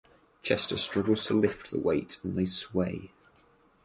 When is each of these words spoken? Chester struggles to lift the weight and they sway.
Chester 0.41 0.77
struggles 0.77 1.25
to 1.27 1.35
lift 1.39 1.69
the 1.69 1.77
weight 1.77 2.19
and 2.23 2.35
they 2.35 2.47
sway. 2.47 3.11